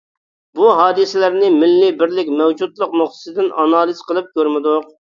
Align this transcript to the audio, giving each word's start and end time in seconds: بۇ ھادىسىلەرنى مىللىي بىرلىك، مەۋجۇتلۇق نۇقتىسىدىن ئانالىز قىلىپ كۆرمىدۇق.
بۇ 0.59 0.71
ھادىسىلەرنى 0.79 1.51
مىللىي 1.57 1.95
بىرلىك، 2.01 2.33
مەۋجۇتلۇق 2.41 2.99
نۇقتىسىدىن 3.05 3.55
ئانالىز 3.63 4.05
قىلىپ 4.11 4.37
كۆرمىدۇق. 4.39 4.95